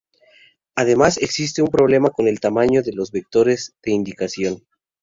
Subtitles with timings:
[0.75, 4.65] Además existe un problema con el tamaño de los vectores de iniciación.